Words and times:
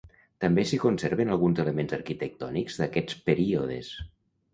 També 0.43 0.61
s'hi 0.69 0.77
conserven 0.83 1.33
alguns 1.35 1.61
elements 1.63 1.93
arquitectònics 1.97 2.79
d'aquests 2.81 3.19
períodes. 3.29 3.93